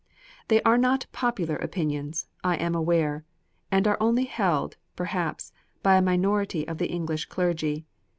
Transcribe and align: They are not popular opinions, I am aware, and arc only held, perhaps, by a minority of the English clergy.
They 0.47 0.63
are 0.63 0.79
not 0.79 1.05
popular 1.11 1.57
opinions, 1.57 2.25
I 2.43 2.55
am 2.55 2.73
aware, 2.73 3.23
and 3.71 3.87
arc 3.87 4.01
only 4.01 4.23
held, 4.23 4.77
perhaps, 4.95 5.53
by 5.83 5.95
a 5.97 6.01
minority 6.01 6.67
of 6.67 6.79
the 6.79 6.87
English 6.89 7.25
clergy. 7.27 7.85